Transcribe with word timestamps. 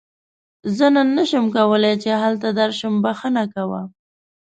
زه 0.77 0.85
نن 0.95 1.07
نشم 1.17 1.45
کولی 1.55 1.93
چې 2.03 2.09
هلته 2.23 2.47
درشم، 2.59 2.93
بښنه 3.03 3.43
کوه. 3.53 3.81